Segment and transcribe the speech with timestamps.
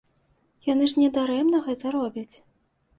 [0.69, 2.31] Яны ж не дарэмна гэта робяць.